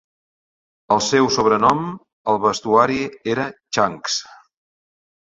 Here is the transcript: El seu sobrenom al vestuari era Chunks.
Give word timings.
El 0.95 1.01
seu 1.07 1.27
sobrenom 1.35 1.83
al 2.33 2.39
vestuari 2.45 2.97
era 3.35 3.47
Chunks. 3.79 4.17